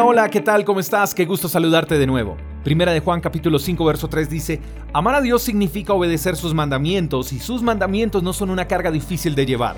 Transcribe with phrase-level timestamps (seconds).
[0.00, 0.64] Hola, hola, ¿qué tal?
[0.64, 1.14] ¿Cómo estás?
[1.14, 2.38] Qué gusto saludarte de nuevo.
[2.64, 4.58] Primera de Juan capítulo 5 verso 3 dice,
[4.94, 9.34] Amar a Dios significa obedecer sus mandamientos y sus mandamientos no son una carga difícil
[9.34, 9.76] de llevar.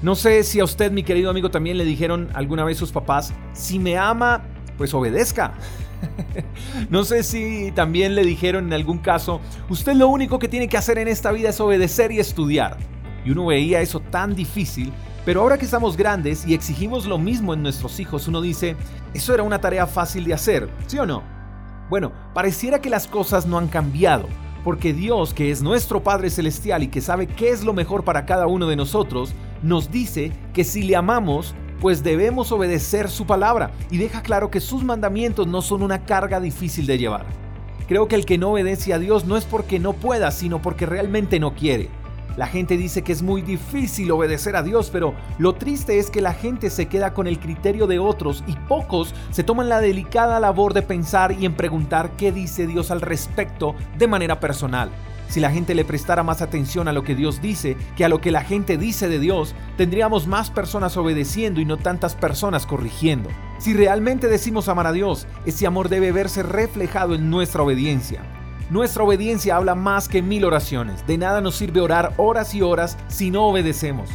[0.00, 3.34] No sé si a usted, mi querido amigo, también le dijeron alguna vez sus papás,
[3.52, 4.44] si me ama,
[4.78, 5.54] pues obedezca.
[6.88, 10.76] no sé si también le dijeron en algún caso, usted lo único que tiene que
[10.76, 12.76] hacer en esta vida es obedecer y estudiar.
[13.24, 14.92] Y uno veía eso tan difícil
[15.24, 18.76] pero ahora que estamos grandes y exigimos lo mismo en nuestros hijos, uno dice,
[19.14, 21.22] eso era una tarea fácil de hacer, ¿sí o no?
[21.88, 24.26] Bueno, pareciera que las cosas no han cambiado,
[24.64, 28.26] porque Dios, que es nuestro Padre Celestial y que sabe qué es lo mejor para
[28.26, 33.72] cada uno de nosotros, nos dice que si le amamos, pues debemos obedecer su palabra
[33.90, 37.26] y deja claro que sus mandamientos no son una carga difícil de llevar.
[37.88, 40.86] Creo que el que no obedece a Dios no es porque no pueda, sino porque
[40.86, 41.90] realmente no quiere.
[42.36, 46.22] La gente dice que es muy difícil obedecer a Dios, pero lo triste es que
[46.22, 50.40] la gente se queda con el criterio de otros y pocos se toman la delicada
[50.40, 54.90] labor de pensar y en preguntar qué dice Dios al respecto de manera personal.
[55.28, 58.20] Si la gente le prestara más atención a lo que Dios dice que a lo
[58.20, 63.30] que la gente dice de Dios, tendríamos más personas obedeciendo y no tantas personas corrigiendo.
[63.58, 68.20] Si realmente decimos amar a Dios, ese amor debe verse reflejado en nuestra obediencia.
[68.70, 71.06] Nuestra obediencia habla más que mil oraciones.
[71.06, 74.08] De nada nos sirve orar horas y horas si no obedecemos.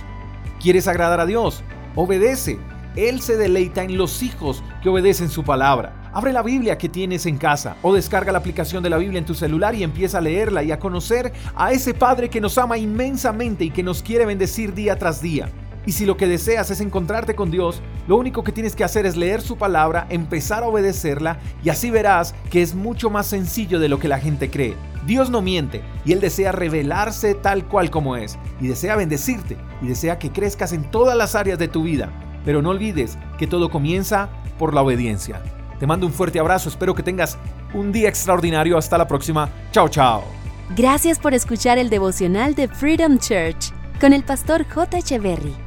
[0.59, 1.64] ¿Quieres agradar a Dios?
[1.95, 2.59] Obedece.
[2.95, 6.09] Él se deleita en los hijos que obedecen su palabra.
[6.14, 9.25] Abre la Biblia que tienes en casa o descarga la aplicación de la Biblia en
[9.25, 12.80] tu celular y empieza a leerla y a conocer a ese Padre que nos ama
[12.80, 15.52] inmensamente y que nos quiere bendecir día tras día.
[15.88, 19.05] Y si lo que deseas es encontrarte con Dios, lo único que tienes que hacer
[19.05, 23.79] es leer su palabra, empezar a obedecerla y así verás que es mucho más sencillo
[23.79, 24.75] de lo que la gente cree.
[25.05, 29.88] Dios no miente y Él desea revelarse tal cual como es y desea bendecirte y
[29.88, 32.11] desea que crezcas en todas las áreas de tu vida.
[32.44, 34.27] Pero no olvides que todo comienza
[34.59, 35.41] por la obediencia.
[35.79, 37.38] Te mando un fuerte abrazo, espero que tengas
[37.73, 38.77] un día extraordinario.
[38.77, 39.49] Hasta la próxima.
[39.72, 40.25] Chao, chao.
[40.75, 44.97] Gracias por escuchar el devocional de Freedom Church con el pastor J.
[44.97, 45.66] Echeverry.